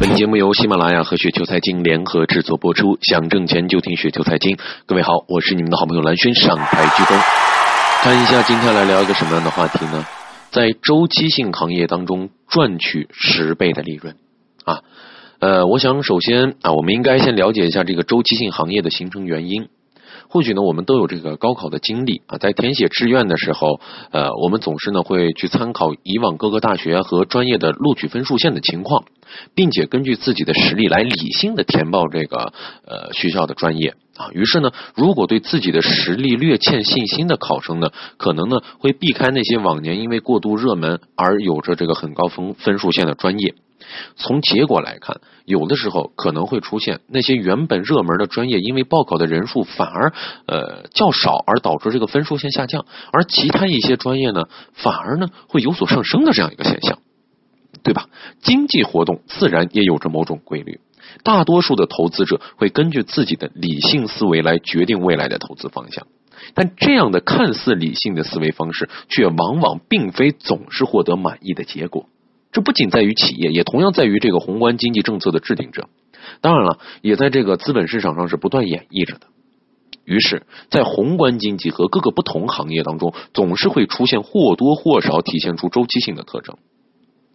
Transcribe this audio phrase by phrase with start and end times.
[0.00, 2.98] 本节目由喜马拉雅和雪球财经联合制作播出。
[3.02, 4.58] 想挣钱就听雪球财经。
[4.86, 7.16] 各位好，我是你们的好朋友蓝轩，上台鞠躬。
[8.02, 10.04] 看一下今天来聊一个什么样的话题呢？
[10.50, 14.16] 在周期性行业当中赚取十倍的利润
[14.64, 14.80] 啊。
[15.38, 19.68] 呃，我想首先啊，我们应该先了解一下这个周期性行业的形成原因。
[20.32, 23.80] 或许呢，我们都有这个高考的经历啊，在填写志愿的时候，
[24.12, 29.04] 呃，我们总是呢会去参考以往各个大学和专业的录取分数线的情况，
[29.54, 32.54] 并且根据自己的实力来理性的填报这个
[32.86, 34.30] 呃学校的专业啊。
[34.32, 43.54] 于是呢，如果对自己的实力略欠信心的考生呢，可能呢会避开那些往年因为过度热门而有着这个很高分分数线的专业。
[44.16, 50.12] 从结果来看，有的时候可能会出现那些原本热门的专业，因为报考的人数反而
[50.46, 52.82] 呃较少，而导致这个分数线下降；
[53.12, 56.98] 而其他一些专业呢，反而呢会有所上升的这样一个现象，
[57.82, 58.08] 对吧？
[58.42, 60.80] 经济活动自然也有着某种规律，
[61.22, 66.06] 大多数的投资者会根据自己的理性思维来决定未来的投资方向，
[66.54, 72.06] 但这样的看似理性的思维方式，却往往并非总是获得满意的结果。
[72.52, 75.88] 这不仅在于企业，也同样在于这个宏观经济政策的制定者。
[76.40, 79.26] 当然了，也在这个资本市场上是不断演绎着的。
[80.04, 86.58] 于是，在宏观经济和各个不同行业当中，总是会出现或多或少体现出周期性的特征。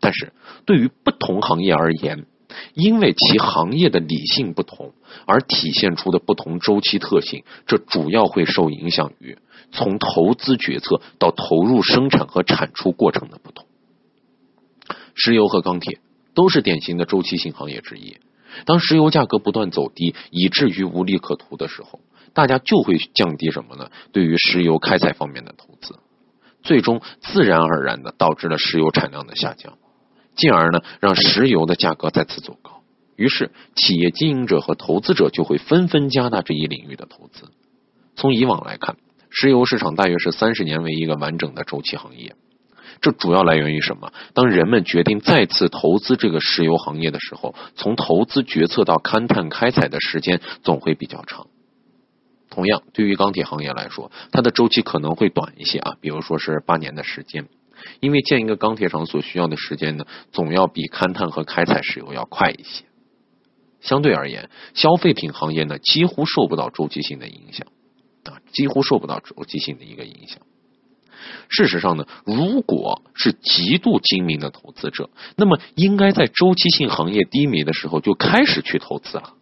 [0.00, 0.32] 但是
[0.66, 2.26] 对于不同行业而言，
[2.74, 4.92] 因为其行业的理性不同
[5.26, 9.38] 而体现出的不同周期特性，这主要会受影响于
[9.72, 13.66] 从投资决策到投入生产和产出过程的不同。
[15.16, 15.98] 石油和钢铁
[16.34, 18.18] 都是典型的周期性行业之一。
[18.64, 22.00] 当石油价格不断走低，以至于无利可图的时候，
[22.32, 23.90] 大家就会降低什么呢？
[24.12, 25.98] 对于石油开采方面的投资，
[26.62, 29.76] 最终自然而然的导致了石油产量的下降，
[30.36, 32.82] 进而呢让石油的价格再次走高。
[33.16, 37.50] 于是，企业经营者和投资者就会纷纷加大这一领域的投资。
[38.14, 38.96] 从以往来看，
[39.30, 42.36] 石油市场大约是三十年为一个完整的周期行业。
[43.00, 44.12] 这主要来源于什么？
[44.34, 51.46] 当人们决定再次投资这个石油行业的时候，从投资决策到勘探开采的时间总会比较长。
[52.48, 57.48] 同样，对于钢铁行业来说，它的周期可能会短一些啊，比如说是八年的时间，
[58.00, 62.84] 因为建一个钢铁厂所需要的时间呢，总要比勘探和开采石油要快一些。
[63.82, 67.66] 相对而言，消费品行业呢，几乎受不到周期性的影响
[68.24, 70.40] 啊，几乎受不到周期性的一个影响。
[71.48, 79.34] 事实上呢，如果是极度精明的投资者，那么应该在周期性行业低迷的时候就开始去投资了。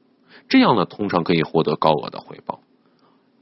[0.49, 2.61] 这样呢，通常可以获得高额的回报。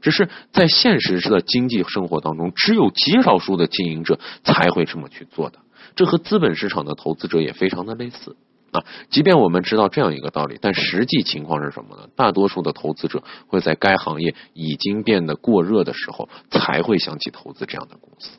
[0.01, 5.61] 只是在现实的经济生活当中，只有极少数的经营者才会这么去做的。
[5.95, 8.37] 这和资本市场的投资者也非常的类似
[8.73, 8.85] 啊。
[9.11, 12.09] 即便我们知道这样一个道理，但实际情况是什么呢？
[12.17, 18.39] 大多数的投资者会在该行业已经变得过热的时候，才会想起投资这样的公司。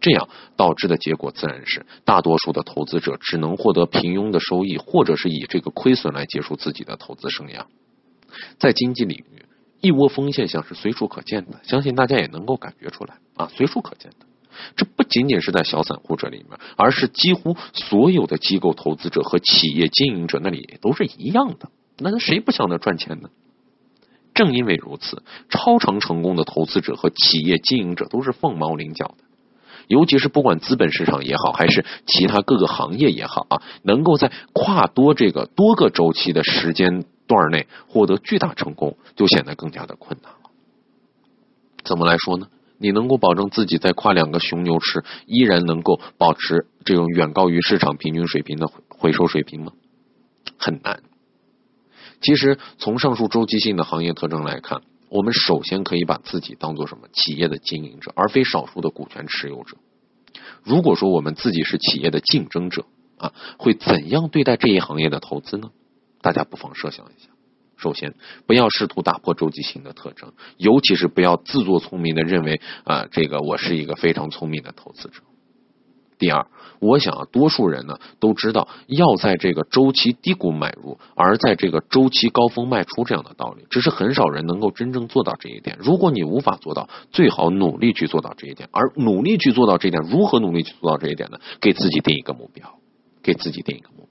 [0.00, 7.64] 这样导致的结果自然是，大多数的投资者只能获得平庸的收益，或者是以这个亏损来结束自己的投资生涯。
[8.58, 9.44] 在经济领域，
[9.80, 14.26] 一窝蜂现象是随处可见的，相信大家也能够感觉出来啊，随处可见的。
[14.76, 21.70] 这仅仅是在小散户这里面，而是几乎所有的机构投资者和企业经营者那里都是一样的。
[21.98, 23.30] 那谁不想着赚钱呢？
[24.34, 29.24] 正因为如此，超常成功的投资者和企业经营者都是凤毛麟角的。
[29.88, 40.50] 尤其是不管资本市场也好，还是其他各个行业也好啊，能够在跨多这个多个周期的时间段内获得巨大成功，就显得更加的困难了。
[41.82, 42.48] 怎么来说呢？
[42.78, 49.72] 你能够保证自己在跨两个熊牛市依然能够保持这种远高于市场平均水平的回收水平吗？
[50.56, 51.02] 很难。
[52.20, 54.82] 其实从上述周期性的行业特征来看。
[55.10, 59.78] 我们首先可以把自己当做什么企业的经营者，而非少数的股权持有者。
[60.62, 62.84] 如果说我们自己是企业的竞争者
[63.16, 65.70] 啊，会怎样对待这一行业的投资呢？
[66.20, 67.30] 大家不妨设想一下。
[67.78, 68.14] 首先，
[68.46, 75.22] 不要试图打破周期性的特征，尤其是不要自作聪明的认为啊，这个我是一个非常聪明的投资者。
[76.18, 76.48] 第二，
[76.80, 85.78] 我想，多数人呢都知道要在这个周期低谷买入，而在这个周期高峰卖出这样的道理，只是很少人能够真正做到这一点。
[85.78, 88.68] 如果你无法做到，最好努力去做到这一点。
[88.72, 91.38] 而努力去做到这一点，如何努力去做到这一点呢？
[91.60, 92.80] 给自己定一个目标，
[93.22, 94.07] 给自己定一个目标。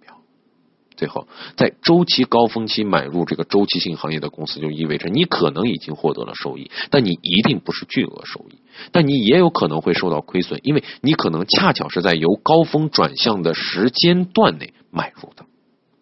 [0.98, 8.58] 最后，在周期高峰期买入这个周期性行业的公司，就意味着你可能已经获得了收益，但你一定不是巨额收益，
[8.92, 15.46] 但你也有可能会受到亏损，因为你可能恰巧是在由高峰转向的时间段内买入的。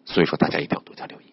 [0.06, 1.24] 所以说，大家一定要多加留意。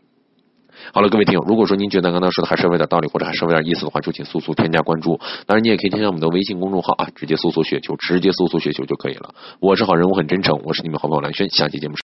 [0.91, 5.17] 好了，各位听友，如果说您觉得刚刚说的还是有点道理，或者还是有点意思的话，就请速速添加关注。
[5.45, 9.33] 当然，你也可以添加我们的微信公众号啊，直接搜索“雪球”，直接搜索“雪球”就可以了。
[9.61, 11.95] 我是好人，我很真诚，我是你们好朋友蓝轩，下期节目。